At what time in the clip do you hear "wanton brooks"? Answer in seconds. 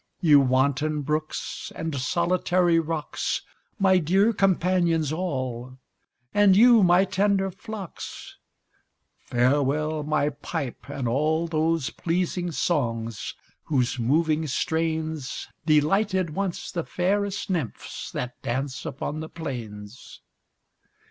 0.39-1.71